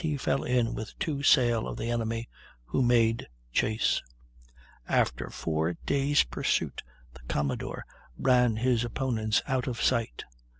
he 0.01 0.17
fell 0.17 0.41
in 0.43 0.73
with 0.73 0.97
two 0.97 1.21
sail 1.21 1.67
of 1.67 1.77
the 1.77 1.91
enemy, 1.91 2.27
who 2.65 2.81
made 2.81 3.27
chase; 3.51 4.01
after 4.89 5.29
four 5.29 5.73
days' 5.85 6.23
pursuit 6.23 6.81
the 7.13 7.19
commodore 7.27 7.85
ran 8.17 8.55
his 8.55 8.83
opponents 8.83 9.43
out 9.47 9.67
of 9.67 9.79
sight. 9.79 10.23